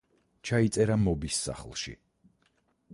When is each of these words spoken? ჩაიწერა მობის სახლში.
ჩაიწერა 0.49 0.97
მობის 1.01 1.43
სახლში. 1.49 1.97